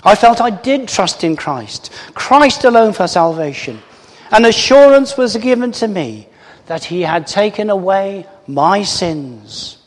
I 0.03 0.15
felt 0.15 0.41
I 0.41 0.49
did 0.49 0.87
trust 0.87 1.23
in 1.23 1.35
Christ, 1.35 1.91
Christ 2.15 2.65
alone 2.65 2.93
for 2.93 3.07
salvation. 3.07 3.83
An 4.31 4.45
assurance 4.45 5.15
was 5.15 5.37
given 5.37 5.73
to 5.73 5.87
me 5.87 6.27
that 6.65 6.85
he 6.85 7.03
had 7.03 7.27
taken 7.27 7.69
away 7.69 8.25
my 8.47 8.81
sins, 8.81 9.77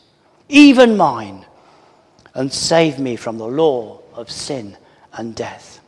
even 0.47 0.95
mine, 0.95 1.45
and 2.33 2.53
saved 2.53 2.97
me 2.97 3.17
from 3.17 3.39
the 3.39 3.47
law 3.63 3.99
of 4.19 4.29
sin 4.29 4.77
and 5.13 5.35
death. 5.35 5.79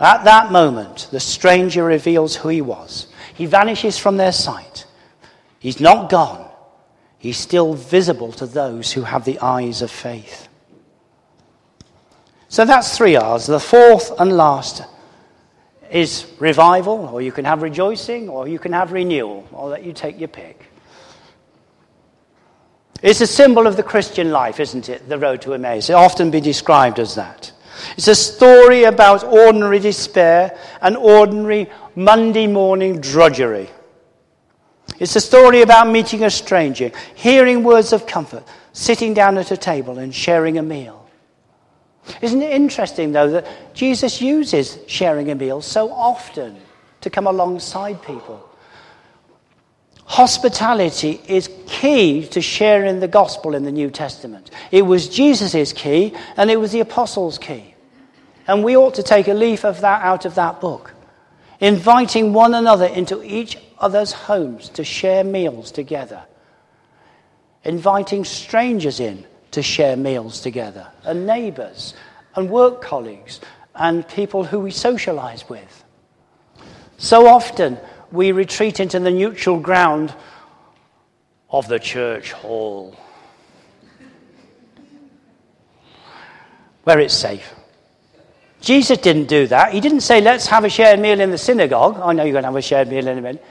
At 0.00 0.24
that 0.24 0.52
moment, 0.52 1.08
the 1.10 1.20
stranger 1.20 1.82
reveals 1.82 2.36
who 2.36 2.48
he 2.48 2.60
was. 2.60 3.08
He 3.34 3.46
vanishes 3.46 3.98
from 3.98 4.16
their 4.16 4.32
sight. 4.32 4.86
He's 5.58 5.80
not 5.80 6.08
gone, 6.08 6.48
he's 7.18 7.36
still 7.36 7.74
visible 7.74 8.30
to 8.32 8.46
those 8.46 8.92
who 8.92 9.02
have 9.02 9.24
the 9.24 9.40
eyes 9.40 9.82
of 9.82 9.90
faith. 9.90 10.48
So 12.48 12.64
that's 12.64 12.96
three 12.96 13.16
R's. 13.16 13.46
The 13.46 13.60
fourth 13.60 14.12
and 14.20 14.36
last 14.36 14.82
is 15.90 16.26
revival, 16.38 17.10
or 17.12 17.20
you 17.20 17.32
can 17.32 17.44
have 17.44 17.62
rejoicing, 17.62 18.28
or 18.28 18.46
you 18.46 18.58
can 18.58 18.72
have 18.72 18.92
renewal. 18.92 19.46
I'll 19.54 19.66
let 19.66 19.84
you 19.84 19.92
take 19.92 20.18
your 20.18 20.28
pick. 20.28 20.64
It's 23.00 23.20
a 23.20 23.26
symbol 23.26 23.66
of 23.66 23.76
the 23.76 23.82
Christian 23.82 24.32
life, 24.32 24.58
isn't 24.58 24.88
it? 24.88 25.08
The 25.08 25.18
road 25.18 25.42
to 25.42 25.54
Emmaus. 25.54 25.88
It 25.88 25.94
often 25.94 26.30
be 26.30 26.40
described 26.40 26.98
as 26.98 27.14
that. 27.14 27.52
It's 27.96 28.08
a 28.08 28.14
story 28.14 28.84
about 28.84 29.22
ordinary 29.22 29.78
despair 29.78 30.58
and 30.82 30.96
ordinary 30.96 31.70
Monday 31.94 32.48
morning 32.48 33.00
drudgery. 33.00 33.68
It's 34.98 35.14
a 35.14 35.20
story 35.20 35.62
about 35.62 35.88
meeting 35.88 36.24
a 36.24 36.30
stranger, 36.30 36.90
hearing 37.14 37.62
words 37.62 37.92
of 37.92 38.06
comfort, 38.06 38.42
sitting 38.72 39.14
down 39.14 39.38
at 39.38 39.52
a 39.52 39.56
table 39.56 39.98
and 39.98 40.12
sharing 40.12 40.58
a 40.58 40.62
meal. 40.62 41.08
Isn't 42.20 42.42
it 42.42 42.52
interesting, 42.52 43.12
though, 43.12 43.30
that 43.30 43.74
Jesus 43.74 44.20
uses 44.20 44.78
sharing 44.88 45.30
a 45.30 45.34
meal 45.36 45.62
so 45.62 45.92
often 45.92 46.56
to 47.02 47.10
come 47.10 47.28
alongside 47.28 48.02
people? 48.02 48.47
Hospitality 50.08 51.20
is 51.28 51.50
key 51.66 52.26
to 52.28 52.40
sharing 52.40 52.98
the 52.98 53.06
gospel 53.06 53.54
in 53.54 53.64
the 53.64 53.70
New 53.70 53.90
Testament. 53.90 54.50
It 54.72 54.82
was 54.82 55.06
Jesus' 55.06 55.74
key, 55.74 56.14
and 56.38 56.50
it 56.50 56.58
was 56.58 56.72
the 56.72 56.80
apostles' 56.80 57.36
key. 57.36 57.74
And 58.46 58.64
we 58.64 58.74
ought 58.74 58.94
to 58.94 59.02
take 59.02 59.28
a 59.28 59.34
leaf 59.34 59.66
of 59.66 59.82
that 59.82 60.02
out 60.02 60.24
of 60.24 60.34
that 60.36 60.62
book, 60.62 60.94
inviting 61.60 62.32
one 62.32 62.54
another 62.54 62.86
into 62.86 63.22
each 63.22 63.58
other's 63.78 64.12
homes 64.12 64.70
to 64.70 64.82
share 64.82 65.24
meals 65.24 65.70
together, 65.70 66.22
inviting 67.62 68.24
strangers 68.24 69.00
in 69.00 69.26
to 69.50 69.62
share 69.62 69.94
meals 69.94 70.40
together, 70.40 70.86
and 71.04 71.26
neighbours, 71.26 71.92
and 72.34 72.48
work 72.48 72.80
colleagues, 72.80 73.40
and 73.74 74.08
people 74.08 74.42
who 74.42 74.58
we 74.60 74.70
socialize 74.70 75.46
with. 75.50 75.84
So 76.96 77.26
often 77.26 77.78
we 78.10 78.32
retreat 78.32 78.80
into 78.80 78.98
the 78.98 79.10
neutral 79.10 79.58
ground 79.58 80.14
of 81.50 81.68
the 81.68 81.78
church 81.78 82.32
hall, 82.32 82.96
where 86.84 86.98
it's 87.00 87.14
safe. 87.14 87.54
Jesus 88.60 88.98
didn't 88.98 89.26
do 89.26 89.46
that. 89.46 89.72
He 89.72 89.80
didn't 89.80 90.00
say, 90.00 90.20
let's 90.20 90.46
have 90.46 90.64
a 90.64 90.70
shared 90.70 91.00
meal 91.00 91.20
in 91.20 91.30
the 91.30 91.38
synagogue. 91.38 91.98
I 92.02 92.12
know 92.12 92.24
you're 92.24 92.32
going 92.32 92.42
to 92.42 92.48
have 92.48 92.56
a 92.56 92.62
shared 92.62 92.88
meal 92.88 93.06
in 93.06 93.18
a 93.18 93.20
minute. 93.20 93.44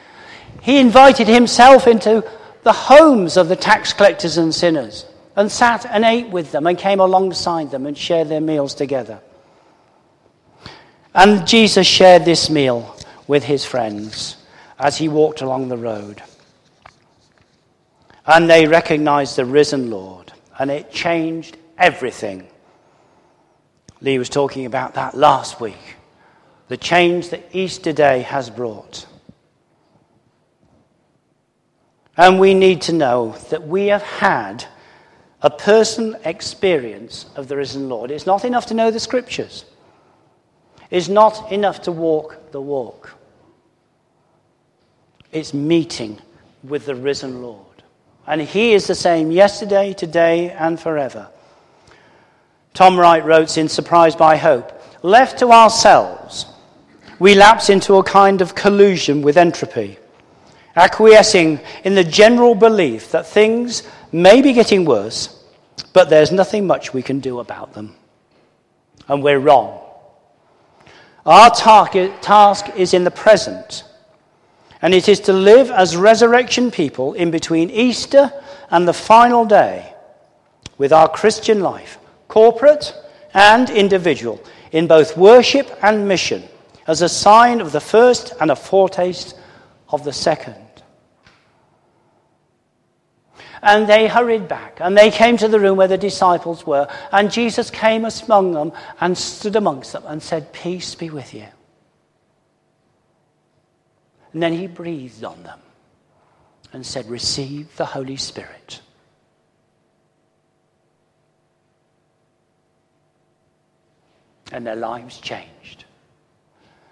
He 0.62 0.80
invited 0.80 1.28
himself 1.28 1.88
into 1.88 2.30
the 2.64 2.74
homes 2.74 3.38
of 3.38 3.48
the 3.48 3.56
tax 3.56 3.94
collectors 3.94 4.38
and 4.38 4.54
sinners 4.54 5.06
and 5.36 5.52
sat 5.52 5.86
and 5.86 6.04
ate 6.04 6.30
with 6.30 6.52
them 6.52 6.68
and 6.68 6.78
came 6.78 7.00
alongside 7.00 7.72
them 7.72 7.86
and 7.86 7.98
shared 7.98 8.28
their 8.28 8.42
meals 8.42 8.74
together. 8.74 9.22
And 11.16 11.48
Jesus 11.48 11.88
shared 11.88 12.26
this 12.26 12.50
meal 12.50 12.96
with 13.28 13.44
his 13.44 13.64
friends 13.66 14.37
as 14.80 14.98
he 14.98 15.10
walked 15.10 15.42
along 15.42 15.70
the 15.70 15.78
road. 15.78 16.22
And 18.26 18.50
they 18.50 18.68
recognized 18.68 19.36
the 19.36 19.46
risen 19.46 19.90
Lord, 19.90 20.34
and 20.60 20.70
it 20.70 20.92
changed 20.92 21.58
everything. 21.78 22.48
Lee 24.02 24.20
was 24.20 24.30
talking 24.30 24.66
about 24.66 24.94
that 24.96 25.16
last 25.16 25.60
week. 25.60 25.96
The 26.68 26.78
change 26.78 27.30
that 27.30 27.56
Easter 27.56 27.94
Day 27.94 28.22
has 28.22 28.50
brought. 28.50 29.08
And 32.18 32.40
we 32.40 32.54
need 32.54 32.82
to 32.84 32.94
know 32.94 33.36
that 33.50 33.68
we 33.68 33.88
have 33.88 34.02
had 34.02 34.66
a 35.42 35.50
personal 35.50 36.20
experience 36.26 37.28
of 37.36 37.48
the 37.48 37.56
risen 37.56 37.90
Lord. 37.90 38.10
It's 38.12 38.26
not 38.26 38.44
enough 38.44 38.66
to 38.68 38.74
know 38.74 38.92
the 38.92 39.00
scriptures, 39.00 39.66
it's 40.90 41.08
not 41.08 41.52
enough 41.52 41.84
to 41.84 41.92
walk 41.92 42.52
the 42.52 42.62
walk. 42.62 43.17
It's 45.38 45.54
meeting 45.54 46.20
with 46.64 46.88
the 46.88 46.96
risen 46.96 47.44
Lord. 47.44 47.84
And 48.26 48.42
He 48.42 48.74
is 48.74 48.88
the 48.88 48.96
same 48.96 49.30
yesterday, 49.32 49.94
today, 49.94 50.50
and 50.50 50.80
forever. 50.80 51.28
Tom 52.74 52.98
Wright 53.00 53.24
wrote 53.24 53.56
in 53.56 53.70
Surprised 53.70 54.18
by 54.18 54.38
Hope 54.38 54.72
Left 55.04 55.38
to 55.38 55.52
ourselves, 55.52 56.48
we 57.20 57.36
lapse 57.36 57.70
into 57.70 57.98
a 57.98 58.04
kind 58.04 58.42
of 58.42 58.56
collusion 58.56 59.22
with 59.22 59.38
entropy, 59.38 60.00
acquiescing 60.76 61.60
in 61.84 61.94
the 61.94 62.04
general 62.04 62.56
belief 62.56 63.12
that 63.12 63.28
things 63.28 63.84
may 64.12 64.42
be 64.42 64.54
getting 64.54 64.86
worse, 64.86 65.44
but 65.94 66.10
there's 66.10 66.32
nothing 66.32 66.66
much 66.66 66.96
we 66.96 67.04
can 67.04 67.20
do 67.20 67.40
about 67.42 67.74
them. 67.74 67.96
And 69.08 69.22
we're 69.22 69.38
wrong. 69.38 69.84
Our 71.28 71.52
target, 71.52 72.24
task 72.24 72.70
is 72.76 72.96
in 72.96 73.04
the 73.04 73.12
present, 73.12 73.84
and 74.82 74.94
it 74.94 75.10
is 75.10 75.20
to 75.22 75.34
live 75.34 75.72
as 75.72 75.98
resurrection 75.98 76.72
people 76.72 77.14
in 77.14 77.32
between 77.32 77.70
Easter 77.70 78.32
and 78.70 78.88
the 78.88 78.94
final 78.94 79.46
day 79.46 79.94
with 80.78 80.94
our 80.94 81.10
Christian 81.10 81.62
life, 81.62 81.98
corporate 82.28 82.94
and 83.34 83.70
individual, 83.70 84.40
in 84.72 84.88
both 84.88 85.18
worship 85.18 85.72
and 85.82 86.08
mission, 86.08 86.44
as 86.86 87.02
a 87.02 87.10
sign 87.10 87.62
of 87.62 87.72
the 87.72 87.80
first 87.80 88.34
and 88.40 88.52
a 88.52 88.56
foretaste 88.56 89.38
of 89.90 90.04
the 90.04 90.14
second. 90.14 90.56
And 93.62 93.88
they 93.88 94.08
hurried 94.08 94.48
back, 94.48 94.78
and 94.80 94.96
they 94.96 95.10
came 95.10 95.38
to 95.38 95.48
the 95.48 95.60
room 95.60 95.78
where 95.78 95.88
the 95.88 95.98
disciples 95.98 96.66
were. 96.66 96.88
And 97.12 97.32
Jesus 97.32 97.72
came 97.72 98.06
among 98.06 98.52
them 98.52 98.72
and 99.00 99.18
stood 99.18 99.56
amongst 99.56 99.94
them 99.94 100.04
and 100.06 100.22
said, 100.22 100.54
Peace 100.54 100.94
be 100.94 101.10
with 101.10 101.34
you. 101.34 101.48
And 104.38 104.44
then 104.44 104.54
he 104.54 104.68
breathed 104.68 105.24
on 105.24 105.42
them 105.42 105.60
and 106.72 106.86
said, 106.86 107.10
Receive 107.10 107.76
the 107.76 107.86
Holy 107.86 108.18
Spirit. 108.18 108.82
And 114.52 114.68
their 114.68 114.76
lives 114.76 115.20
changed. 115.20 115.86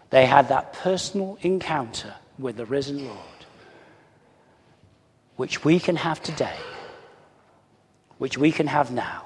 They 0.10 0.26
had 0.26 0.50
that 0.50 0.74
personal 0.74 1.38
encounter 1.42 2.16
with 2.40 2.58
the 2.58 2.66
risen 2.66 3.06
Lord 3.06 3.20
which 5.36 5.64
we 5.64 5.80
can 5.80 5.98
have 5.98 6.24
today, 6.24 6.58
which 8.18 8.40
we 8.40 8.52
can 8.52 8.66
have 8.66 8.90
now. 8.90 9.26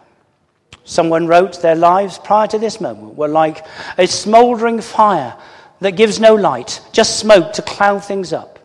Someone 0.84 1.26
wrote 1.26 1.62
their 1.62 1.76
lives 1.76 2.20
prior 2.20 2.48
to 2.48 2.60
this 2.60 2.82
moment 2.82 3.16
were 3.16 3.30
like 3.30 3.66
a 3.98 4.08
smouldering 4.08 4.82
fire 4.82 5.38
that 5.80 5.96
gives 5.96 6.20
no 6.20 6.36
light, 6.36 6.82
just 6.92 7.20
smoke 7.20 7.54
to 7.54 7.62
cloud 7.62 8.04
things 8.04 8.34
up. 8.34 8.60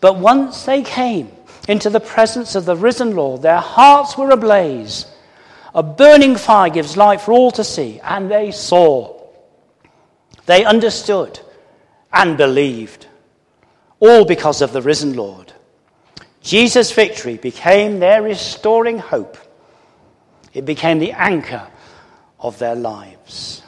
But 0.00 0.18
once 0.18 0.64
they 0.64 0.82
came 0.82 1.30
into 1.68 1.90
the 1.90 2.00
presence 2.00 2.54
of 2.54 2.64
the 2.64 2.76
risen 2.76 3.14
Lord, 3.14 3.42
their 3.42 3.60
hearts 3.60 4.16
were 4.16 4.30
ablaze. 4.30 5.06
A 5.74 5.82
burning 5.82 6.36
fire 6.36 6.70
gives 6.70 6.96
light 6.96 7.20
for 7.20 7.32
all 7.32 7.50
to 7.52 7.64
see, 7.64 8.00
and 8.00 8.30
they 8.30 8.50
saw. 8.50 9.20
They 10.46 10.64
understood 10.64 11.40
and 12.12 12.38
believed, 12.38 13.06
all 14.00 14.24
because 14.24 14.62
of 14.62 14.72
the 14.72 14.80
risen 14.80 15.14
Lord. 15.14 15.52
Jesus' 16.40 16.92
victory 16.92 17.36
became 17.36 17.98
their 17.98 18.22
restoring 18.22 18.98
hope. 18.98 19.36
It 20.54 20.64
became 20.64 20.98
the 20.98 21.12
anchor 21.12 21.68
of 22.40 22.58
their 22.58 22.74
lives. 22.74 23.62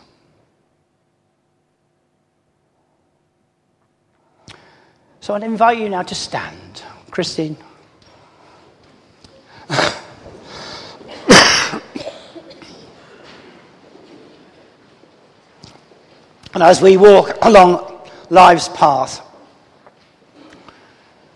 So 5.20 5.34
I'd 5.34 5.42
invite 5.42 5.78
you 5.78 5.88
now 5.88 6.02
to 6.02 6.14
stand. 6.14 6.82
Christine. 7.10 7.56
and 16.54 16.62
as 16.62 16.80
we 16.80 16.96
walk 16.96 17.36
along 17.42 18.00
life's 18.30 18.68
path, 18.68 19.20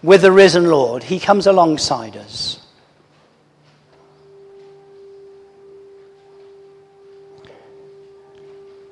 with 0.03 0.23
the 0.23 0.31
risen 0.31 0.66
Lord, 0.66 1.03
he 1.03 1.18
comes 1.18 1.47
alongside 1.47 2.16
us. 2.16 2.61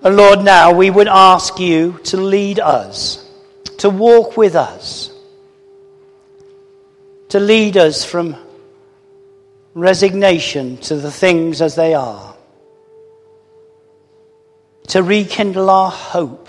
And 0.03 0.17
Lord, 0.17 0.43
now 0.43 0.73
we 0.73 0.91
would 0.91 1.07
ask 1.07 1.61
you 1.61 2.01
to 2.05 2.17
lead 2.17 2.59
us, 2.59 3.25
to 3.83 3.91
walk 3.91 4.37
with 4.37 4.55
us, 4.55 5.11
to 7.31 7.41
lead 7.41 7.77
us 7.77 8.05
from 8.05 8.37
resignation 9.75 10.77
to 10.77 10.95
the 10.95 11.11
things 11.11 11.61
as 11.61 11.75
they 11.75 11.93
are, 11.93 12.37
to 14.87 15.03
rekindle 15.03 15.69
our 15.69 15.91
hope, 15.91 16.49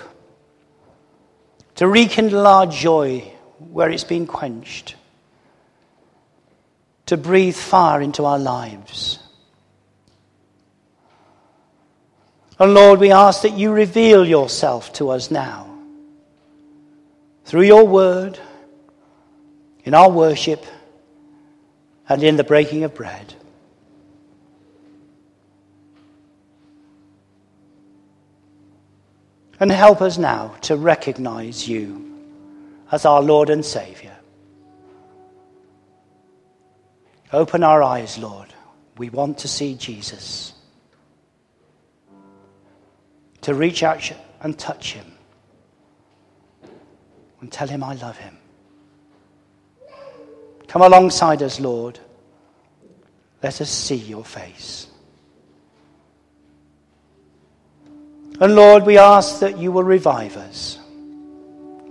to 1.73 1.87
rekindle 1.87 2.45
our 2.45 2.67
joy 2.67 3.21
where 3.57 3.89
it's 3.89 4.03
been 4.03 4.27
quenched, 4.27 4.93
to 7.07 7.17
breathe 7.17 7.55
fire 7.55 7.99
into 7.99 8.25
our 8.25 8.37
lives. 8.37 9.17
And 12.59 12.75
Lord, 12.75 12.99
we 12.99 13.09
ask 13.09 13.41
that 13.41 13.57
you 13.57 13.71
reveal 13.71 14.23
yourself 14.23 14.93
to 14.93 15.09
us 15.09 15.31
now 15.31 15.72
through 17.45 17.63
your 17.63 17.85
word, 17.85 18.39
in 19.83 19.93
our 19.93 20.09
worship, 20.09 20.65
and 22.07 22.23
in 22.23 22.37
the 22.37 22.43
breaking 22.43 22.83
of 22.83 22.93
bread. 22.93 23.33
And 29.59 29.71
help 29.71 30.01
us 30.01 30.17
now 30.17 30.55
to 30.63 30.75
recognize 30.75 31.67
you 31.67 32.19
as 32.91 33.05
our 33.05 33.21
Lord 33.21 33.49
and 33.49 33.63
Savior. 33.63 34.15
Open 37.31 37.63
our 37.63 37.81
eyes, 37.81 38.17
Lord. 38.17 38.53
We 38.97 39.09
want 39.09 39.39
to 39.39 39.47
see 39.47 39.75
Jesus. 39.75 40.53
To 43.41 43.53
reach 43.53 43.83
out 43.83 44.11
and 44.41 44.57
touch 44.57 44.93
him. 44.93 45.13
And 47.43 47.51
tell 47.51 47.67
him 47.67 47.83
I 47.83 47.93
love 47.95 48.17
him. 48.17 48.37
Come 50.69 50.81
alongside 50.81 51.43
us, 51.43 51.59
Lord. 51.59 51.99
Let 53.43 53.59
us 53.59 53.69
see 53.69 53.97
your 53.97 54.23
face. 54.23 54.87
And 58.39 58.55
Lord, 58.55 58.85
we 58.85 58.97
ask 58.97 59.41
that 59.41 59.57
you 59.57 59.73
will 59.73 59.83
revive 59.83 60.37
us. 60.37 60.79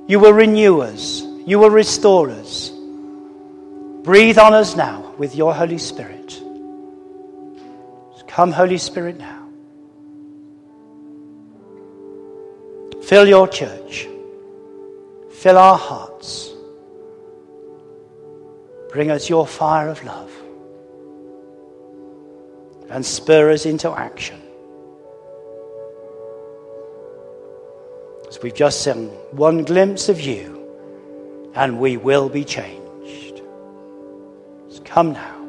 You 0.08 0.20
will 0.20 0.32
renew 0.32 0.80
us. 0.80 1.20
You 1.20 1.58
will 1.58 1.68
restore 1.68 2.30
us. 2.30 2.70
Breathe 4.04 4.38
on 4.38 4.54
us 4.54 4.74
now 4.74 5.12
with 5.18 5.36
your 5.36 5.52
Holy 5.52 5.76
Spirit. 5.76 6.40
Come, 8.26 8.52
Holy 8.52 8.78
Spirit, 8.78 9.18
now. 9.18 9.46
Fill 13.02 13.28
your 13.28 13.46
church. 13.48 14.08
Fill 15.42 15.58
our 15.58 15.76
hearts. 15.76 16.52
Bring 18.90 19.10
us 19.10 19.28
your 19.28 19.44
fire 19.44 19.88
of 19.88 20.04
love. 20.04 20.30
And 22.88 23.04
spur 23.04 23.50
us 23.50 23.66
into 23.66 23.90
action. 23.90 24.40
As 28.28 28.40
we've 28.40 28.54
just 28.54 28.84
seen 28.84 29.08
one 29.32 29.64
glimpse 29.64 30.08
of 30.08 30.20
you, 30.20 31.50
and 31.56 31.80
we 31.80 31.96
will 31.96 32.28
be 32.28 32.44
changed. 32.44 33.42
So 34.68 34.80
come 34.84 35.12
now. 35.12 35.41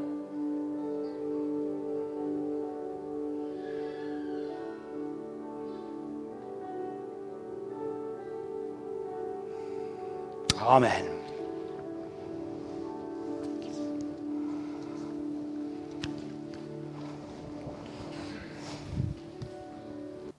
Amen. 10.65 11.12